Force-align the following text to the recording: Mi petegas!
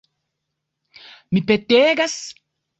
Mi 1.35 1.45
petegas! 1.53 2.19